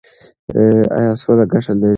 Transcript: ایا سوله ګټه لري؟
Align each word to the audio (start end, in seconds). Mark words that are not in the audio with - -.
ایا 0.97 1.13
سوله 1.21 1.43
ګټه 1.51 1.71
لري؟ 1.79 1.89